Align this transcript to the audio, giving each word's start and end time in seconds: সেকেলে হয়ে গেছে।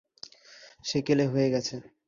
সেকেলে 0.85 1.25
হয়ে 1.27 1.47
গেছে। 1.53 1.75